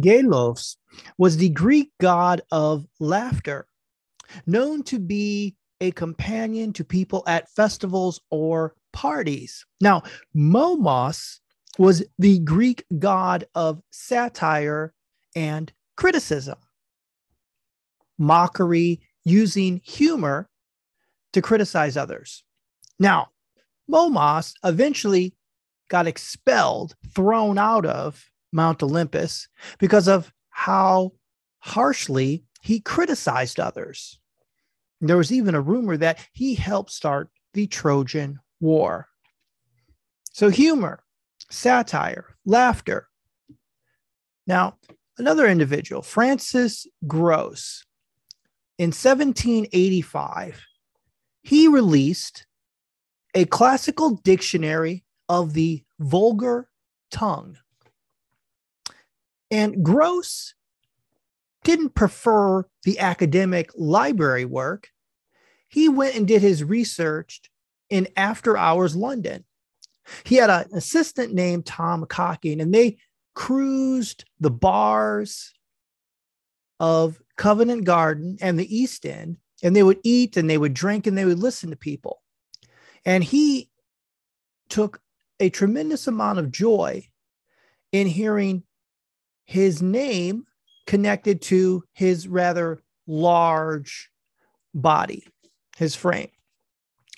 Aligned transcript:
Gelos 0.00 0.76
was 1.18 1.36
the 1.36 1.50
Greek 1.50 1.90
god 2.00 2.42
of 2.50 2.86
laughter, 3.00 3.66
known 4.46 4.82
to 4.84 4.98
be 4.98 5.56
a 5.80 5.90
companion 5.92 6.72
to 6.72 6.84
people 6.84 7.22
at 7.26 7.50
festivals 7.50 8.20
or 8.30 8.74
parties. 8.92 9.66
Now, 9.80 10.02
Momos 10.34 11.40
was 11.78 12.04
the 12.18 12.38
Greek 12.40 12.84
god 12.98 13.44
of 13.54 13.82
satire 13.90 14.94
and 15.34 15.72
criticism, 15.96 16.58
mockery, 18.18 19.00
using 19.24 19.80
humor 19.84 20.48
to 21.32 21.42
criticize 21.42 21.96
others. 21.96 22.44
Now, 22.98 23.30
Momos 23.90 24.54
eventually 24.62 25.34
got 25.88 26.06
expelled, 26.06 26.94
thrown 27.14 27.58
out 27.58 27.84
of 27.84 28.30
Mount 28.54 28.82
Olympus 28.82 29.48
because 29.78 30.08
of 30.08 30.32
how 30.50 31.12
harshly 31.58 32.44
he 32.62 32.80
criticized 32.80 33.60
others. 33.60 34.18
There 35.00 35.16
was 35.16 35.32
even 35.32 35.54
a 35.54 35.60
rumor 35.60 35.96
that 35.98 36.18
he 36.32 36.54
helped 36.54 36.90
start 36.90 37.28
the 37.52 37.66
Trojan 37.66 38.38
War. 38.60 39.08
So, 40.32 40.48
humor, 40.48 41.04
satire, 41.50 42.36
laughter. 42.46 43.08
Now, 44.46 44.78
another 45.18 45.46
individual, 45.46 46.02
Francis 46.02 46.86
Grose, 47.06 47.84
in 48.78 48.88
1785, 48.88 50.60
he 51.42 51.68
released 51.68 52.46
a 53.34 53.44
classical 53.44 54.16
dictionary 54.16 55.04
of 55.28 55.54
the 55.54 55.84
vulgar 56.00 56.68
tongue. 57.10 57.56
And 59.54 59.84
Grose 59.84 60.52
didn't 61.62 61.94
prefer 61.94 62.66
the 62.82 62.98
academic 62.98 63.70
library 63.76 64.44
work. 64.44 64.88
He 65.68 65.88
went 65.88 66.16
and 66.16 66.26
did 66.26 66.42
his 66.42 66.64
research 66.64 67.40
in 67.88 68.08
after 68.16 68.56
hours 68.56 68.96
London. 68.96 69.44
He 70.24 70.34
had 70.34 70.50
an 70.50 70.66
assistant 70.74 71.34
named 71.34 71.66
Tom 71.66 72.04
Cocking, 72.06 72.60
and 72.60 72.74
they 72.74 72.96
cruised 73.34 74.24
the 74.40 74.50
bars 74.50 75.52
of 76.80 77.22
Covent 77.36 77.84
Garden 77.84 78.38
and 78.40 78.58
the 78.58 78.76
East 78.76 79.06
End, 79.06 79.36
and 79.62 79.76
they 79.76 79.84
would 79.84 80.00
eat 80.02 80.36
and 80.36 80.50
they 80.50 80.58
would 80.58 80.74
drink 80.74 81.06
and 81.06 81.16
they 81.16 81.26
would 81.26 81.38
listen 81.38 81.70
to 81.70 81.76
people. 81.76 82.22
And 83.04 83.22
he 83.22 83.70
took 84.68 85.00
a 85.38 85.48
tremendous 85.48 86.08
amount 86.08 86.40
of 86.40 86.50
joy 86.50 87.06
in 87.92 88.08
hearing 88.08 88.64
his 89.44 89.82
name 89.82 90.44
connected 90.86 91.42
to 91.42 91.84
his 91.92 92.28
rather 92.28 92.82
large 93.06 94.10
body, 94.74 95.26
his 95.76 95.94
frame. 95.94 96.30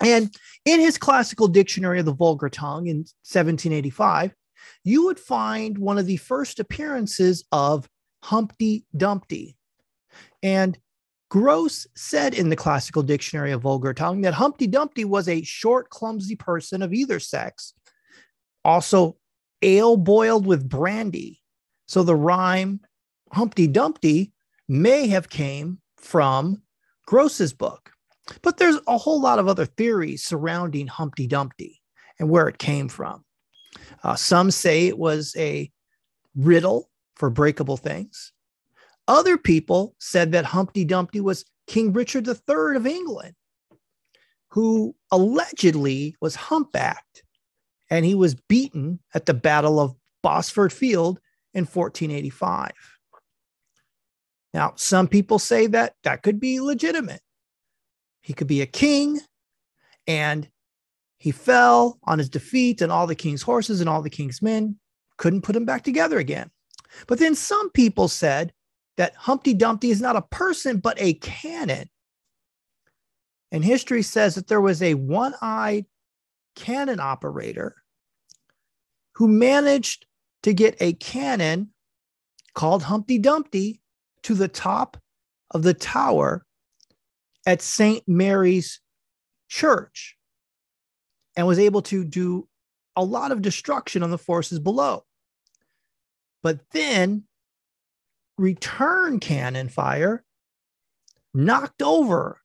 And 0.04 0.34
in 0.64 0.80
his 0.80 0.98
classical 0.98 1.48
dictionary 1.48 1.98
of 1.98 2.06
the 2.06 2.12
vulgar 2.12 2.50
tongue 2.50 2.86
in 2.86 2.98
1785, 2.98 4.34
you 4.84 5.04
would 5.06 5.18
find 5.18 5.78
one 5.78 5.98
of 5.98 6.06
the 6.06 6.18
first 6.18 6.60
appearances 6.60 7.44
of 7.50 7.88
Humpty 8.22 8.84
Dumpty. 8.96 9.56
And 10.42 10.78
Grose 11.28 11.86
said 11.96 12.34
in 12.34 12.50
the 12.50 12.56
classical 12.56 13.02
dictionary 13.02 13.52
of 13.52 13.62
vulgar 13.62 13.94
tongue 13.94 14.20
that 14.20 14.34
Humpty 14.34 14.66
Dumpty 14.66 15.04
was 15.04 15.28
a 15.28 15.42
short, 15.42 15.90
clumsy 15.90 16.36
person 16.36 16.82
of 16.82 16.92
either 16.92 17.18
sex, 17.18 17.72
also 18.64 19.16
ale 19.62 19.96
boiled 19.96 20.46
with 20.46 20.68
brandy. 20.68 21.40
So 21.86 22.02
the 22.02 22.16
rhyme 22.16 22.80
Humpty 23.32 23.66
Dumpty 23.66 24.32
may 24.68 25.06
have 25.08 25.28
came 25.28 25.78
from 25.96 26.62
Grose's 27.06 27.52
book. 27.52 27.90
But 28.42 28.56
there's 28.56 28.78
a 28.88 28.98
whole 28.98 29.20
lot 29.20 29.38
of 29.38 29.46
other 29.46 29.66
theories 29.66 30.24
surrounding 30.24 30.88
Humpty 30.88 31.26
Dumpty 31.26 31.80
and 32.18 32.28
where 32.28 32.48
it 32.48 32.58
came 32.58 32.88
from. 32.88 33.24
Uh, 34.02 34.16
some 34.16 34.50
say 34.50 34.86
it 34.86 34.98
was 34.98 35.34
a 35.36 35.70
riddle 36.34 36.90
for 37.14 37.30
breakable 37.30 37.76
things. 37.76 38.32
Other 39.08 39.38
people 39.38 39.94
said 39.98 40.32
that 40.32 40.44
Humpty 40.44 40.84
Dumpty 40.84 41.20
was 41.20 41.44
King 41.68 41.92
Richard 41.92 42.26
III 42.26 42.76
of 42.76 42.86
England, 42.86 43.34
who 44.48 44.94
allegedly 45.12 46.16
was 46.20 46.34
humpbacked 46.34 47.22
and 47.90 48.04
he 48.04 48.14
was 48.14 48.34
beaten 48.34 48.98
at 49.14 49.26
the 49.26 49.34
Battle 49.34 49.78
of 49.78 49.94
Bosworth 50.22 50.72
Field 50.72 51.20
in 51.56 51.64
1485. 51.64 52.70
Now, 54.54 54.74
some 54.76 55.08
people 55.08 55.38
say 55.38 55.66
that 55.68 55.94
that 56.04 56.22
could 56.22 56.38
be 56.38 56.60
legitimate. 56.60 57.20
He 58.20 58.32
could 58.32 58.46
be 58.46 58.60
a 58.60 58.66
king 58.66 59.20
and 60.06 60.48
he 61.18 61.30
fell 61.30 61.98
on 62.04 62.18
his 62.18 62.28
defeat, 62.28 62.82
and 62.82 62.92
all 62.92 63.06
the 63.06 63.14
king's 63.14 63.42
horses 63.42 63.80
and 63.80 63.88
all 63.88 64.02
the 64.02 64.10
king's 64.10 64.42
men 64.42 64.78
couldn't 65.16 65.42
put 65.42 65.56
him 65.56 65.64
back 65.64 65.82
together 65.82 66.18
again. 66.18 66.50
But 67.06 67.18
then 67.18 67.34
some 67.34 67.70
people 67.70 68.08
said 68.08 68.52
that 68.96 69.14
Humpty 69.14 69.54
Dumpty 69.54 69.90
is 69.90 70.00
not 70.00 70.16
a 70.16 70.22
person, 70.22 70.78
but 70.78 71.00
a 71.00 71.14
cannon. 71.14 71.88
And 73.50 73.64
history 73.64 74.02
says 74.02 74.34
that 74.34 74.46
there 74.48 74.60
was 74.60 74.82
a 74.82 74.94
one 74.94 75.34
eyed 75.40 75.86
cannon 76.54 77.00
operator 77.00 77.76
who 79.14 79.28
managed 79.28 80.05
to 80.46 80.54
get 80.54 80.76
a 80.78 80.92
cannon 80.92 81.70
called 82.54 82.84
Humpty 82.84 83.18
Dumpty 83.18 83.80
to 84.22 84.32
the 84.32 84.46
top 84.46 84.96
of 85.50 85.64
the 85.64 85.74
tower 85.74 86.46
at 87.44 87.60
St. 87.60 88.04
Mary's 88.06 88.80
Church 89.48 90.16
and 91.34 91.48
was 91.48 91.58
able 91.58 91.82
to 91.82 92.04
do 92.04 92.46
a 92.94 93.02
lot 93.02 93.32
of 93.32 93.42
destruction 93.42 94.04
on 94.04 94.12
the 94.12 94.18
forces 94.18 94.60
below. 94.60 95.02
But 96.44 96.60
then 96.70 97.24
return 98.38 99.18
cannon 99.18 99.68
fire 99.68 100.22
knocked 101.34 101.82
over 101.82 102.40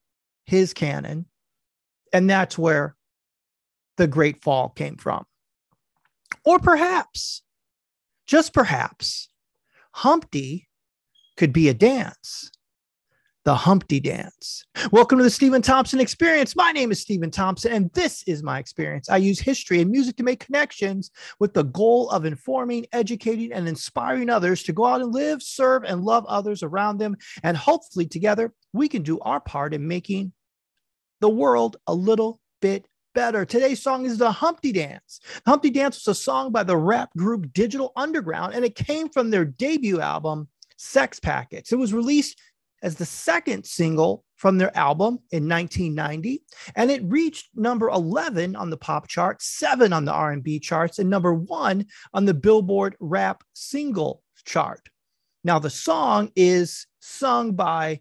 his 0.48 0.74
cannon. 0.74 1.28
And 2.12 2.28
that's 2.28 2.58
where 2.58 2.96
the 3.98 4.08
Great 4.08 4.42
Fall 4.42 4.70
came 4.70 4.98
from. 4.98 5.24
Or 6.44 6.58
perhaps, 6.58 7.44
just 8.32 8.54
perhaps, 8.54 9.28
Humpty 9.92 10.70
could 11.36 11.52
be 11.52 11.68
a 11.68 11.74
dance 11.74 12.50
the 13.44 13.56
Humpty 13.56 14.00
Dance. 14.00 14.64
Welcome 14.92 15.18
to 15.18 15.24
the 15.24 15.30
Steven 15.30 15.62
Thompson 15.62 16.00
Experience. 16.00 16.56
My 16.56 16.72
name 16.72 16.92
is 16.92 17.02
Steven 17.02 17.30
Thompson, 17.32 17.74
and 17.74 17.92
this 17.92 18.24
is 18.28 18.42
my 18.44 18.60
experience. 18.60 19.10
I 19.10 19.18
use 19.18 19.40
history 19.40 19.82
and 19.82 19.90
music 19.92 20.16
to 20.18 20.24
make 20.24 20.46
connections 20.46 21.12
with 21.40 21.54
the 21.54 21.64
goal 21.64 22.10
of 22.12 22.24
informing, 22.24 22.86
educating, 22.94 23.52
and 23.52 23.68
inspiring 23.68 24.30
others 24.30 24.64
to 24.64 24.74
go 24.74 24.86
out 24.86 25.02
and 25.02 25.12
live, 25.12 25.42
serve, 25.42 25.84
and 25.84 26.04
love 26.04 26.24
others 26.28 26.64
around 26.64 27.00
them. 27.00 27.18
And 27.44 27.58
hopefully, 27.58 28.06
together, 28.06 28.54
we 28.72 28.88
can 28.88 29.02
do 29.02 29.20
our 29.22 29.42
part 29.42 29.74
in 29.74 29.88
making 29.88 30.32
the 31.20 31.30
world 31.30 31.78
a 31.88 31.94
little 31.94 32.40
bit 32.62 32.86
better. 33.14 33.46
Today's 33.46 33.82
song 33.82 34.06
is 34.06 34.18
the 34.18 34.32
Humpty 34.32 34.72
Dance. 34.72 35.20
The 35.44 35.52
Humpty 35.52 35.70
Dance 35.70 35.98
was 35.98 36.18
a 36.18 36.22
song 36.22 36.52
by 36.52 36.64
the 36.64 36.78
rap 36.78 37.10
group 37.18 37.52
Digital 37.54 37.92
Underground, 37.96 38.54
and 38.54 38.66
it 38.66 38.76
came 38.76 39.10
from 39.10 39.30
their 39.30 39.46
debut 39.46 40.02
album, 40.02 40.48
Sex 40.78 41.20
Packets. 41.20 41.72
It 41.72 41.78
was 41.78 41.94
released 41.94 42.40
as 42.82 42.96
the 42.96 43.06
second 43.06 43.66
single 43.66 44.24
from 44.38 44.58
their 44.58 44.76
album 44.76 45.20
in 45.32 45.48
1990 45.48 46.42
and 46.76 46.90
it 46.90 47.04
reached 47.04 47.50
number 47.56 47.90
11 47.90 48.56
on 48.56 48.72
the 48.72 48.78
pop 48.78 49.08
chart 49.08 49.40
7 49.40 49.94
on 49.94 50.04
the 50.04 50.12
r&b 50.12 50.60
charts 50.60 50.98
and 50.98 51.08
number 51.08 51.32
1 51.32 51.86
on 52.16 52.26
the 52.26 52.34
billboard 52.34 52.96
rap 53.00 53.44
single 53.54 54.24
chart 54.46 54.90
now 55.44 55.60
the 55.60 55.70
song 55.70 56.32
is 56.36 56.88
sung 57.00 57.52
by 57.54 58.00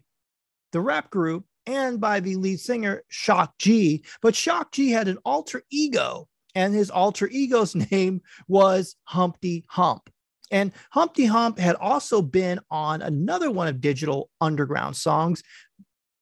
the 0.71 0.81
rap 0.81 1.11
group 1.11 1.45
and 1.65 1.99
by 1.99 2.19
the 2.19 2.35
lead 2.35 2.59
singer 2.59 3.03
shock 3.09 3.57
g 3.57 4.03
but 4.21 4.35
shock 4.35 4.71
g 4.71 4.89
had 4.89 5.07
an 5.07 5.17
alter 5.25 5.63
ego 5.69 6.27
and 6.55 6.73
his 6.73 6.89
alter 6.89 7.27
ego's 7.27 7.75
name 7.91 8.21
was 8.47 8.95
humpty 9.03 9.63
hump 9.69 10.09
and 10.51 10.73
Humpty 10.91 11.25
Hump 11.25 11.57
had 11.57 11.75
also 11.77 12.21
been 12.21 12.59
on 12.69 13.01
another 13.01 13.49
one 13.49 13.67
of 13.67 13.79
Digital 13.79 14.29
Underground 14.41 14.97
songs, 14.97 15.41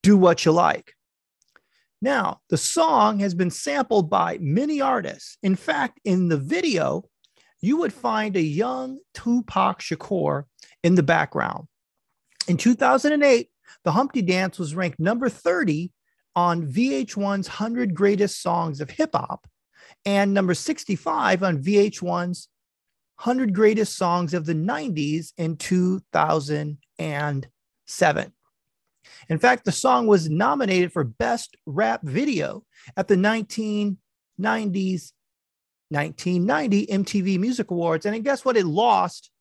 Do 0.03 0.15
What 0.15 0.45
You 0.45 0.51
Like. 0.51 0.93
Now, 2.01 2.39
the 2.49 2.57
song 2.57 3.19
has 3.19 3.33
been 3.33 3.49
sampled 3.49 4.09
by 4.09 4.37
many 4.39 4.79
artists. 4.79 5.37
In 5.43 5.55
fact, 5.55 5.99
in 6.05 6.29
the 6.29 6.37
video, 6.37 7.03
you 7.59 7.77
would 7.77 7.91
find 7.91 8.37
a 8.37 8.41
young 8.41 8.99
Tupac 9.13 9.81
Shakur 9.81 10.43
in 10.83 10.95
the 10.95 11.03
background. 11.03 11.67
In 12.47 12.55
2008, 12.55 13.49
the 13.83 13.91
Humpty 13.91 14.21
Dance 14.21 14.59
was 14.59 14.75
ranked 14.75 14.99
number 14.99 15.29
30 15.29 15.91
on 16.35 16.67
VH1's 16.67 17.47
100 17.47 17.93
Greatest 17.93 18.41
Songs 18.41 18.81
of 18.81 18.89
Hip 18.91 19.11
Hop 19.13 19.47
and 20.05 20.33
number 20.33 20.53
65 20.53 21.43
on 21.43 21.61
VH1's 21.61 22.47
100 23.23 23.53
Greatest 23.53 23.97
Songs 23.97 24.33
of 24.33 24.45
the 24.45 24.53
90s 24.53 25.33
in 25.37 25.57
2007. 25.57 28.33
In 29.27 29.39
fact, 29.39 29.65
the 29.65 29.71
song 29.71 30.07
was 30.07 30.29
nominated 30.29 30.93
for 30.93 31.03
Best 31.03 31.57
Rap 31.65 32.01
Video 32.03 32.63
at 32.95 33.07
the 33.07 33.15
1990s 33.15 35.11
1990 35.89 36.85
MTV 36.85 37.39
Music 37.39 37.71
Awards. 37.71 38.05
And 38.05 38.23
guess 38.23 38.45
what? 38.45 38.57
It 38.57 38.65
lost 38.65 39.31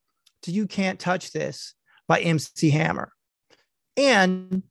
to 0.43 0.51
You 0.51 0.67
Can't 0.67 0.99
Touch 0.99 1.31
This 1.31 1.75
by 2.07 2.21
MC 2.21 2.71
Hammer. 2.71 3.13
And 3.99 4.63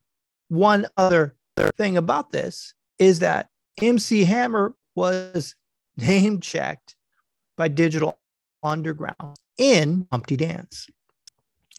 one 0.47 0.87
other 0.95 1.35
thing 1.77 1.97
about 1.97 2.31
this 2.31 2.73
is 2.97 3.19
that 3.19 3.49
MC 3.81 4.23
Hammer 4.23 4.73
was 4.95 5.53
name 5.97 6.39
checked 6.39 6.95
by 7.57 7.67
Digital 7.67 8.17
Underground 8.63 9.37
in 9.57 10.07
Humpty 10.11 10.37
Dance. 10.37 10.87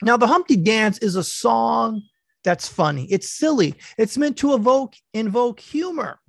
Now, 0.02 0.16
the 0.16 0.26
Humpty 0.26 0.56
Dance 0.56 0.98
is 0.98 1.16
a 1.16 1.24
song 1.24 2.02
that's 2.44 2.68
funny. 2.68 3.06
It's 3.10 3.30
silly. 3.30 3.74
It's 3.96 4.18
meant 4.18 4.36
to 4.38 4.54
evoke 4.54 4.94
invoke 5.14 5.58
humor, 5.58 6.20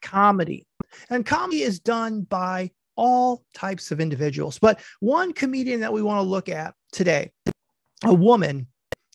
comedy. 0.00 0.66
And 1.10 1.26
comedy 1.26 1.62
is 1.62 1.80
done 1.80 2.22
by 2.22 2.70
all 2.94 3.44
types 3.52 3.90
of 3.90 4.00
individuals. 4.00 4.58
But 4.58 4.80
one 5.00 5.32
comedian 5.32 5.80
that 5.80 5.92
we 5.92 6.02
want 6.02 6.18
to 6.18 6.28
look 6.28 6.48
at 6.48 6.74
today, 6.92 7.32
a 8.04 8.14
woman 8.14 8.66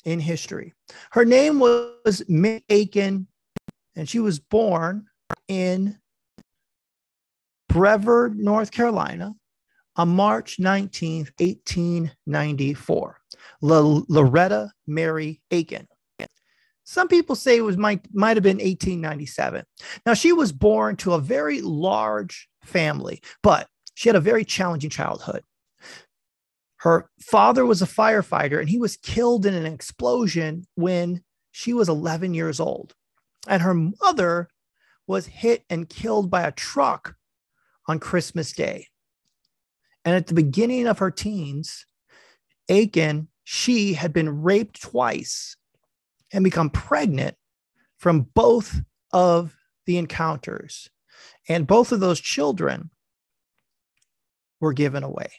in 0.06 0.20
history. 0.20 0.74
Her 1.12 1.26
name 1.26 1.60
was 1.60 2.24
May 2.28 2.64
Aiken, 2.70 3.28
and 3.96 4.08
she 4.08 4.20
was 4.20 4.40
born 4.40 5.08
in 5.48 5.98
Brevard, 7.70 8.38
North 8.38 8.72
Carolina, 8.72 9.34
on 9.96 10.10
March 10.10 10.58
19th, 10.58 11.32
1894. 11.40 13.18
L- 13.64 14.06
Loretta 14.08 14.72
Mary 14.88 15.42
Aiken. 15.52 15.88
Some 16.84 17.08
people 17.08 17.36
say 17.36 17.58
it 17.58 17.62
was 17.62 17.78
might 17.78 18.06
might 18.14 18.36
have 18.36 18.44
been 18.44 18.58
1897. 18.58 19.64
Now 20.06 20.14
she 20.14 20.34
was 20.34 20.52
born 20.52 20.98
to 20.98 21.14
a 21.14 21.20
very 21.20 21.62
large 21.62 22.50
family, 22.64 23.22
but 23.44 23.68
she 23.94 24.10
had 24.10 24.16
a 24.16 24.22
very 24.22 24.44
challenging 24.44 24.90
childhood. 24.90 25.44
Her 26.82 27.12
father 27.20 27.64
was 27.64 27.84
a 27.84 27.86
firefighter 27.86 28.60
and 28.60 28.68
he 28.68 28.80
was 28.80 28.98
killed 28.98 29.46
in 29.46 29.54
an 29.54 29.68
explosion 29.68 30.66
when 30.74 31.24
she 31.52 31.74
was 31.74 31.88
11 31.88 32.34
years 32.34 32.60
old. 32.60 32.96
And 33.48 33.62
her 33.62 33.76
mother 33.76 34.50
was 35.06 35.28
hit 35.28 35.64
and 35.70 35.88
killed 35.88 36.32
by 36.32 36.42
a 36.42 36.52
truck 36.52 37.16
on 37.88 38.00
Christmas 38.00 38.52
Day. 38.52 38.88
And 40.06 40.16
at 40.16 40.26
the 40.26 40.34
beginning 40.34 40.88
of 40.88 40.98
her 40.98 41.12
teens, 41.12 41.86
Aiken, 42.68 43.28
she 43.44 43.94
had 43.94 44.12
been 44.12 44.42
raped 44.42 44.82
twice 44.82 45.56
and 46.34 46.44
become 46.44 46.72
pregnant 46.72 47.38
from 48.00 48.22
both 48.34 48.82
of 49.14 49.56
the 49.86 50.00
encounters. 50.00 50.90
And 51.48 51.68
both 51.68 51.92
of 51.92 52.00
those 52.00 52.20
children 52.20 52.90
were 54.60 54.74
given 54.74 55.04
away. 55.04 55.30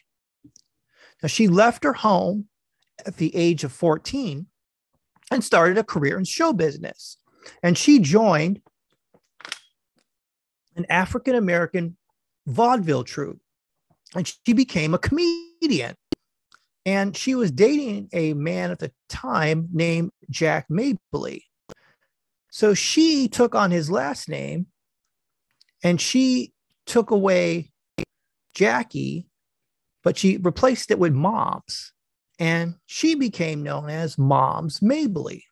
Now, 1.23 1.29
she 1.29 1.49
left 1.49 1.85
her 1.85 1.93
home 1.93 2.47
at 3.07 3.17
the 3.17 3.35
age 3.35 3.65
of 3.65 3.73
14 3.73 4.47
and 5.31 5.45
started 5.45 5.79
a 5.79 5.85
career 5.85 6.19
in 6.19 6.25
show 6.25 6.53
business. 6.53 7.17
And 7.63 7.77
she 7.77 7.99
joined 7.99 8.61
an 10.77 10.87
African 10.89 11.35
American 11.35 11.97
vaudeville 12.47 13.05
troupe 13.05 13.41
and 14.15 14.27
she 14.47 14.53
became 14.53 14.95
a 14.95 14.99
comedian. 14.99 15.95
And 16.85 17.17
she 17.17 17.35
was 17.35 17.53
dating 17.53 18.09
a 18.13 18.35
man 18.35 18.73
at 18.73 18.81
the 18.81 18.93
time 19.09 19.69
named 19.73 20.11
Jack 20.31 20.67
Mabley. 20.69 21.45
So 22.51 22.75
she 22.75 23.29
took 23.29 23.55
on 23.55 23.71
his 23.71 23.91
last 23.91 24.29
name 24.29 24.67
and 25.83 26.01
she 26.01 26.53
took 26.87 27.11
away 27.11 27.71
Jackie, 28.55 29.27
but 30.03 30.19
she 30.19 30.37
replaced 30.39 30.91
it 30.91 30.99
with 30.99 31.13
Moms. 31.13 31.93
And 32.39 32.75
she 32.87 33.15
became 33.15 33.63
known 33.63 33.89
as 33.89 34.19
Moms 34.19 34.83
Mabley. 34.83 35.45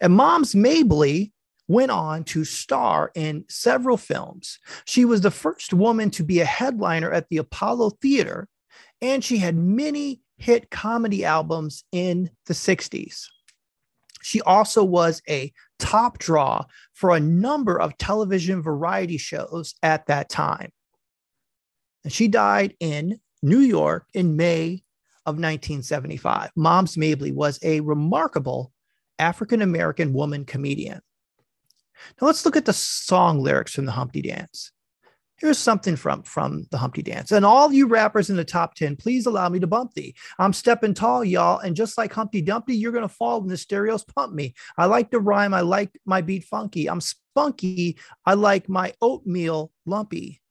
And 0.00 0.14
Moms 0.14 0.54
Mabley 0.54 1.32
went 1.68 1.90
on 1.90 2.24
to 2.24 2.44
star 2.44 3.10
in 3.14 3.44
several 3.48 3.96
films. 3.96 4.58
She 4.84 5.04
was 5.04 5.20
the 5.22 5.30
first 5.30 5.72
woman 5.72 6.10
to 6.10 6.24
be 6.24 6.40
a 6.40 6.44
headliner 6.44 7.10
at 7.10 7.28
the 7.28 7.38
Apollo 7.38 7.90
Theater, 8.02 8.48
and 9.00 9.24
she 9.24 9.38
had 9.38 9.56
many 9.56 10.20
hit 10.36 10.70
comedy 10.70 11.24
albums 11.24 11.84
in 11.92 12.30
the 12.46 12.54
60s. 12.54 13.26
She 14.22 14.40
also 14.42 14.84
was 14.84 15.22
a 15.28 15.52
top 15.78 16.18
draw 16.18 16.64
for 16.92 17.10
a 17.10 17.20
number 17.20 17.80
of 17.80 17.96
television 17.98 18.62
variety 18.62 19.18
shows 19.18 19.74
at 19.82 20.06
that 20.06 20.28
time. 20.28 20.70
And 22.04 22.12
she 22.12 22.28
died 22.28 22.74
in 22.80 23.20
New 23.42 23.60
York 23.60 24.06
in 24.14 24.36
May 24.36 24.84
of 25.26 25.34
1975. 25.34 26.50
Moms 26.56 26.96
Mabley 26.96 27.32
was 27.32 27.58
a 27.62 27.80
remarkable 27.80 28.72
African 29.18 29.62
American 29.62 30.12
woman 30.12 30.44
comedian. 30.44 31.00
Now 32.20 32.26
let's 32.26 32.44
look 32.44 32.56
at 32.56 32.64
the 32.64 32.72
song 32.72 33.40
lyrics 33.40 33.74
from 33.74 33.86
the 33.86 33.92
Humpty 33.92 34.22
Dance. 34.22 34.72
Here's 35.36 35.58
something 35.58 35.96
from, 35.96 36.22
from 36.22 36.68
the 36.70 36.78
Humpty 36.78 37.02
Dance. 37.02 37.32
And 37.32 37.44
all 37.44 37.72
you 37.72 37.88
rappers 37.88 38.30
in 38.30 38.36
the 38.36 38.44
top 38.44 38.76
10, 38.76 38.94
please 38.94 39.26
allow 39.26 39.48
me 39.48 39.58
to 39.58 39.66
bump 39.66 39.92
thee. 39.94 40.14
I'm 40.38 40.52
stepping 40.52 40.94
tall, 40.94 41.24
y'all. 41.24 41.58
And 41.58 41.74
just 41.74 41.98
like 41.98 42.12
Humpty 42.12 42.42
Dumpty, 42.42 42.76
you're 42.76 42.92
going 42.92 43.02
to 43.02 43.12
fall 43.12 43.40
when 43.40 43.48
the 43.48 43.56
stereos 43.56 44.04
pump 44.04 44.32
me. 44.32 44.54
I 44.78 44.86
like 44.86 45.10
the 45.10 45.18
rhyme. 45.18 45.52
I 45.52 45.62
like 45.62 45.98
my 46.06 46.20
beat 46.20 46.44
funky. 46.44 46.88
I'm 46.88 47.00
spunky. 47.00 47.98
I 48.24 48.34
like 48.34 48.68
my 48.68 48.94
oatmeal 49.00 49.72
lumpy. 49.84 50.41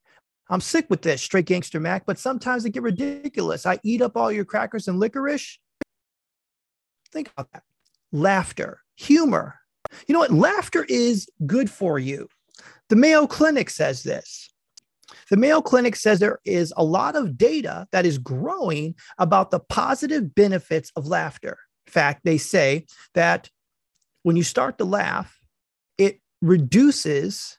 I'm 0.52 0.62
sick 0.62 0.88
with 0.90 1.02
this, 1.02 1.22
straight 1.22 1.46
gangster 1.46 1.80
Mac, 1.80 2.06
but 2.06 2.20
sometimes 2.20 2.66
it 2.66 2.72
get 2.72 2.84
ridiculous. 2.84 3.66
I 3.66 3.80
eat 3.84 4.02
up 4.02 4.18
all 4.18 4.32
your 4.32 4.44
crackers 4.44 4.90
and 4.90 5.00
licorice. 5.00 5.58
Think 7.12 7.32
about 7.32 7.52
that. 7.54 7.64
Laughter, 8.12 8.82
humor. 8.98 9.56
You 10.08 10.14
know 10.14 10.20
what? 10.20 10.32
Laughter 10.32 10.86
is 10.90 11.30
good 11.46 11.70
for 11.70 11.98
you. 11.98 12.28
The 12.90 12.98
Mayo 12.98 13.28
Clinic 13.28 13.70
says 13.70 14.04
this. 14.04 14.50
The 15.30 15.38
Mayo 15.38 15.62
Clinic 15.62 15.96
says 15.96 16.20
there 16.20 16.40
is 16.44 16.74
a 16.76 16.84
lot 16.84 17.16
of 17.16 17.38
data 17.38 17.88
that 17.94 18.06
is 18.06 18.18
growing 18.18 18.96
about 19.18 19.52
the 19.52 19.62
positive 19.62 20.36
benefits 20.36 20.92
of 20.98 21.08
laughter. 21.08 21.58
In 21.88 21.94
fact, 21.94 22.22
they 22.26 22.38
say 22.38 22.86
that 23.14 23.50
when 24.24 24.36
you 24.36 24.44
start 24.44 24.78
to 24.80 24.86
laugh, 24.86 25.40
it 25.98 26.20
reduces 26.42 27.58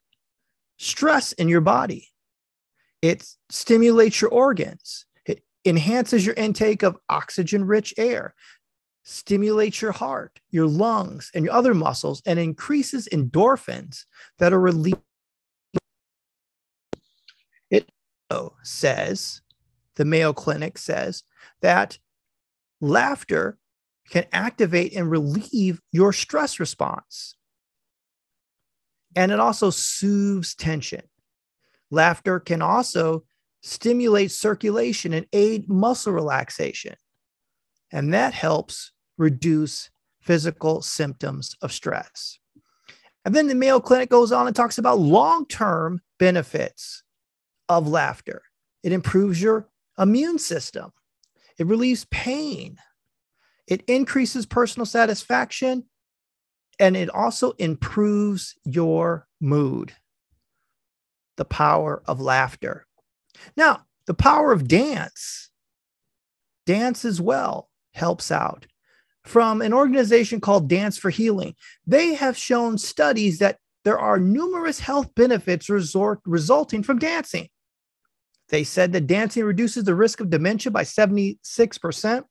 stress 0.79 1.33
in 1.33 1.49
your 1.49 1.63
body. 1.63 2.12
It 3.03 3.27
stimulates 3.51 4.21
your 4.21 4.31
organs. 4.31 5.07
It 5.27 5.43
enhances 5.65 6.25
your 6.25 6.37
intake 6.37 6.83
of 6.83 6.97
oxygen 7.09 7.65
rich 7.65 7.93
air, 7.99 8.35
stimulates 9.03 9.83
your 9.83 9.91
heart, 9.93 10.41
your 10.51 10.69
lungs, 10.69 11.31
and 11.35 11.45
your 11.45 11.53
other 11.53 11.75
muscles, 11.75 12.23
and 12.25 12.39
increases 12.39 13.09
endorphins 13.13 14.05
that 14.39 14.53
are 14.53 14.61
released. 14.61 14.99
It 17.71 17.91
says, 18.63 19.43
the 19.97 20.05
Mayo 20.05 20.33
Clinic 20.33 20.79
says, 20.79 21.25
that 21.61 21.99
laughter 22.81 23.59
can 24.09 24.27
activate 24.33 24.95
and 24.95 25.11
relieve 25.11 25.81
your 25.91 26.13
stress 26.13 26.61
response. 26.61 27.37
And 29.17 29.33
it 29.33 29.41
also 29.41 29.71
soothes 29.71 30.55
tension. 30.55 31.03
Laughter 31.93 32.41
can 32.41 32.63
also 32.63 33.23
stimulate 33.61 34.33
circulation 34.33 35.13
and 35.13 35.27
aid 35.35 35.69
muscle 35.69 36.13
relaxation. 36.13 36.97
And 37.93 38.15
that 38.15 38.33
helps 38.33 38.93
reduce 39.19 39.91
physical 40.23 40.81
symptoms 40.81 41.55
of 41.61 41.71
stress. 41.71 42.39
And 43.27 43.35
then 43.35 43.47
the 43.47 43.55
Mayo 43.55 43.79
Clinic 43.79 44.09
goes 44.09 44.33
on 44.33 44.47
and 44.47 44.57
talks 44.57 44.79
about 44.79 44.99
long 45.01 45.47
term 45.47 46.01
benefits 46.19 47.03
of 47.69 47.87
laughter. 47.87 48.43
It 48.83 48.93
improves 48.93 49.41
your 49.41 49.69
immune 49.99 50.39
system, 50.39 50.93
it 51.59 51.67
relieves 51.67 52.07
pain, 52.07 52.79
it 53.67 53.83
increases 53.83 54.47
personal 54.47 54.87
satisfaction, 54.87 55.85
and 56.79 56.97
it 56.97 57.11
also 57.11 57.51
improves 57.59 58.57
your 58.65 59.29
mood 59.41 59.93
the 61.43 61.47
power 61.47 62.05
of 62.07 62.21
laughter. 62.21 62.87
Now, 63.57 63.83
the 64.07 64.15
power 64.15 64.53
of 64.53 64.69
dance, 64.69 65.51
dance 66.67 67.05
as 67.05 67.21
well 67.21 67.69
helps 67.95 68.31
out. 68.31 68.69
From 69.25 69.61
an 69.61 69.73
organization 69.73 70.41
called 70.41 70.69
Dance 70.69 70.97
for 70.99 71.11
Healing, 71.11 71.57
they 71.85 72.15
have 72.15 72.37
shown 72.37 72.79
studies 72.79 73.41
that 73.41 73.59
there 73.83 73.99
are 73.99 74.21
numerous 74.21 74.79
health 74.79 75.13
benefits 75.17 75.69
resort, 75.69 76.21
resulting 76.25 76.85
from 76.85 77.01
dancing. 77.01 77.49
They 78.51 78.63
said 78.63 78.93
that 78.93 79.09
dancing 79.09 79.43
reduces 79.43 79.83
the 79.83 79.97
risk 79.97 80.21
of 80.21 80.31
dementia 80.31 80.71
by 80.71 80.85
76%, 80.85 82.23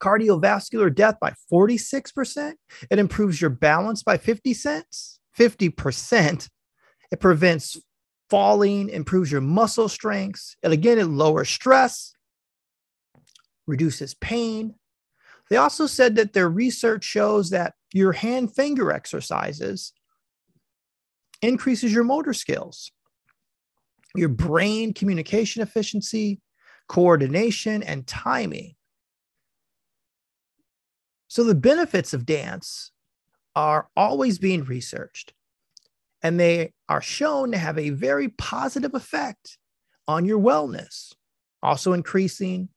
cardiovascular 0.00 0.94
death 0.94 1.16
by 1.20 1.34
46%. 1.52 2.52
It 2.88 3.00
improves 3.00 3.40
your 3.40 3.50
balance 3.50 4.04
by 4.04 4.16
50 4.16 4.54
cents, 4.54 5.18
50%. 5.36 6.48
It 7.12 7.20
prevents 7.20 7.78
falling, 8.30 8.88
improves 8.88 9.30
your 9.30 9.40
muscle 9.40 9.88
strengths. 9.88 10.56
And 10.62 10.72
again, 10.72 10.98
it 10.98 11.06
lowers 11.06 11.48
stress, 11.48 12.12
reduces 13.66 14.14
pain. 14.14 14.74
They 15.48 15.56
also 15.56 15.86
said 15.86 16.16
that 16.16 16.32
their 16.32 16.48
research 16.48 17.04
shows 17.04 17.50
that 17.50 17.74
your 17.92 18.12
hand 18.12 18.54
finger 18.54 18.90
exercises 18.90 19.92
increases 21.42 21.92
your 21.92 22.04
motor 22.04 22.32
skills, 22.32 22.90
your 24.14 24.28
brain 24.28 24.92
communication 24.92 25.62
efficiency, 25.62 26.40
coordination, 26.88 27.82
and 27.82 28.06
timing. 28.06 28.74
So 31.28 31.44
the 31.44 31.54
benefits 31.54 32.14
of 32.14 32.26
dance 32.26 32.90
are 33.54 33.88
always 33.96 34.38
being 34.38 34.64
researched, 34.64 35.32
and 36.26 36.40
they 36.40 36.72
are 36.88 37.00
shown 37.00 37.52
to 37.52 37.58
have 37.58 37.78
a 37.78 37.90
very 37.90 38.30
positive 38.30 38.94
effect 38.94 39.58
on 40.08 40.24
your 40.24 40.40
wellness, 40.40 41.12
also 41.62 41.92
increasing 41.92 42.68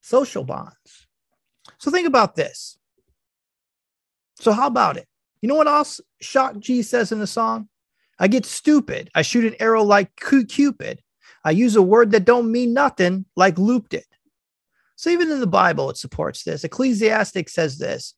social 0.00 0.44
bonds. 0.44 1.08
So 1.78 1.90
think 1.90 2.06
about 2.06 2.36
this. 2.36 2.78
So, 4.38 4.52
how 4.52 4.68
about 4.68 4.96
it? 4.96 5.08
You 5.42 5.48
know 5.48 5.56
what 5.56 5.66
else 5.66 6.00
Shock 6.20 6.60
G 6.60 6.82
says 6.82 7.10
in 7.10 7.18
the 7.18 7.26
song? 7.26 7.68
I 8.20 8.28
get 8.28 8.46
stupid. 8.46 9.10
I 9.12 9.22
shoot 9.22 9.44
an 9.44 9.56
arrow 9.58 9.82
like 9.82 10.14
Cupid. 10.14 11.02
I 11.44 11.50
use 11.50 11.74
a 11.74 11.82
word 11.82 12.12
that 12.12 12.24
don't 12.24 12.52
mean 12.52 12.72
nothing 12.72 13.24
like 13.34 13.58
looped 13.58 13.92
it. 13.92 14.06
So 14.94 15.10
even 15.10 15.32
in 15.32 15.40
the 15.40 15.48
Bible, 15.48 15.90
it 15.90 15.96
supports 15.96 16.44
this. 16.44 16.62
Ecclesiastic 16.62 17.48
says 17.48 17.78
this 17.78 18.14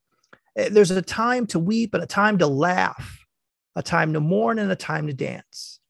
eh, 0.57 0.69
there's 0.71 0.90
a 0.90 1.00
time 1.00 1.47
to 1.47 1.59
weep 1.59 1.95
and 1.95 2.02
a 2.02 2.07
time 2.07 2.37
to 2.38 2.47
laugh, 2.47 3.19
a 3.80 3.82
time 3.82 4.12
to 4.12 4.20
mourn 4.20 4.58
and 4.58 4.70
a 4.70 4.76
time 4.76 5.06
to 5.08 5.14
dance. 5.14 5.80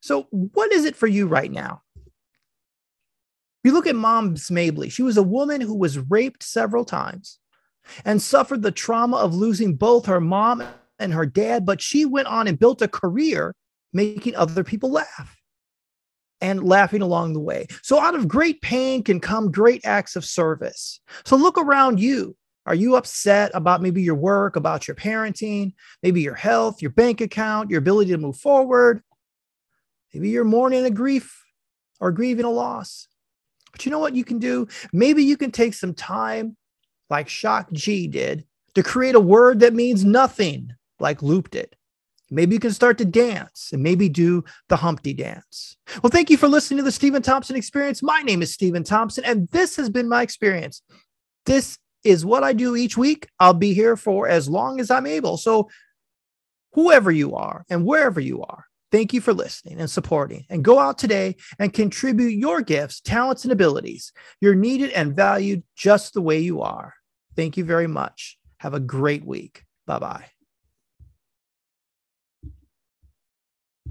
So, 0.00 0.26
what 0.30 0.72
is 0.72 0.84
it 0.84 0.96
for 0.96 1.06
you 1.06 1.26
right 1.26 1.50
now? 1.50 1.82
You 3.62 3.72
look 3.72 3.86
at 3.86 3.94
Mom 3.94 4.36
Mabley. 4.50 4.88
She 4.88 5.02
was 5.02 5.18
a 5.18 5.22
woman 5.22 5.60
who 5.60 5.76
was 5.76 5.98
raped 5.98 6.42
several 6.42 6.84
times 6.84 7.38
and 8.04 8.22
suffered 8.22 8.62
the 8.62 8.70
trauma 8.70 9.18
of 9.18 9.34
losing 9.34 9.74
both 9.74 10.06
her 10.06 10.20
mom 10.20 10.62
and 10.98 11.12
her 11.12 11.26
dad, 11.26 11.66
but 11.66 11.82
she 11.82 12.04
went 12.04 12.28
on 12.28 12.48
and 12.48 12.58
built 12.58 12.82
a 12.82 12.88
career 12.88 13.54
making 13.92 14.34
other 14.36 14.64
people 14.64 14.90
laugh 14.90 15.36
and 16.40 16.62
laughing 16.62 17.02
along 17.02 17.34
the 17.34 17.40
way. 17.40 17.66
So, 17.82 18.00
out 18.00 18.14
of 18.14 18.26
great 18.26 18.62
pain 18.62 19.04
can 19.04 19.20
come 19.20 19.50
great 19.50 19.84
acts 19.84 20.16
of 20.16 20.24
service. 20.24 21.00
So, 21.24 21.36
look 21.36 21.58
around 21.58 22.00
you. 22.00 22.36
Are 22.68 22.74
you 22.74 22.96
upset 22.96 23.50
about 23.54 23.80
maybe 23.80 24.02
your 24.02 24.14
work, 24.14 24.54
about 24.54 24.86
your 24.86 24.94
parenting, 24.94 25.72
maybe 26.02 26.20
your 26.20 26.34
health, 26.34 26.82
your 26.82 26.90
bank 26.90 27.22
account, 27.22 27.70
your 27.70 27.78
ability 27.78 28.10
to 28.10 28.18
move 28.18 28.36
forward? 28.36 29.02
Maybe 30.12 30.28
you're 30.28 30.44
mourning 30.44 30.84
a 30.84 30.90
grief 30.90 31.42
or 31.98 32.12
grieving 32.12 32.44
a 32.44 32.50
loss. 32.50 33.08
But 33.72 33.86
you 33.86 33.90
know 33.90 33.98
what 33.98 34.14
you 34.14 34.22
can 34.22 34.38
do? 34.38 34.68
Maybe 34.92 35.24
you 35.24 35.38
can 35.38 35.50
take 35.50 35.72
some 35.72 35.94
time, 35.94 36.58
like 37.08 37.30
Shock 37.30 37.72
G 37.72 38.06
did, 38.06 38.44
to 38.74 38.82
create 38.82 39.14
a 39.14 39.20
word 39.20 39.60
that 39.60 39.72
means 39.72 40.04
nothing, 40.04 40.74
like 41.00 41.22
looped 41.22 41.54
it. 41.54 41.74
Maybe 42.30 42.54
you 42.54 42.60
can 42.60 42.74
start 42.74 42.98
to 42.98 43.06
dance 43.06 43.70
and 43.72 43.82
maybe 43.82 44.10
do 44.10 44.44
the 44.68 44.76
Humpty 44.76 45.14
dance. 45.14 45.78
Well, 46.02 46.10
thank 46.10 46.28
you 46.28 46.36
for 46.36 46.48
listening 46.48 46.76
to 46.76 46.84
the 46.84 46.92
Steven 46.92 47.22
Thompson 47.22 47.56
Experience. 47.56 48.02
My 48.02 48.20
name 48.20 48.42
is 48.42 48.52
Steven 48.52 48.84
Thompson, 48.84 49.24
and 49.24 49.48
this 49.52 49.76
has 49.76 49.88
been 49.88 50.06
my 50.06 50.20
experience. 50.20 50.82
This 51.46 51.78
is 52.04 52.24
what 52.24 52.44
I 52.44 52.52
do 52.52 52.76
each 52.76 52.96
week. 52.96 53.28
I'll 53.40 53.54
be 53.54 53.74
here 53.74 53.96
for 53.96 54.28
as 54.28 54.48
long 54.48 54.80
as 54.80 54.90
I'm 54.90 55.06
able. 55.06 55.36
So, 55.36 55.68
whoever 56.72 57.10
you 57.10 57.34
are 57.34 57.64
and 57.68 57.84
wherever 57.84 58.20
you 58.20 58.42
are, 58.42 58.64
thank 58.92 59.12
you 59.12 59.20
for 59.20 59.32
listening 59.32 59.80
and 59.80 59.90
supporting. 59.90 60.44
And 60.48 60.64
go 60.64 60.78
out 60.78 60.98
today 60.98 61.36
and 61.58 61.72
contribute 61.72 62.38
your 62.38 62.60
gifts, 62.60 63.00
talents, 63.00 63.44
and 63.44 63.52
abilities. 63.52 64.12
You're 64.40 64.54
needed 64.54 64.90
and 64.92 65.16
valued 65.16 65.62
just 65.76 66.14
the 66.14 66.22
way 66.22 66.38
you 66.38 66.62
are. 66.62 66.94
Thank 67.36 67.56
you 67.56 67.64
very 67.64 67.86
much. 67.86 68.38
Have 68.58 68.74
a 68.74 68.80
great 68.80 69.24
week. 69.24 69.64
Bye 69.86 69.98
bye. 69.98 70.37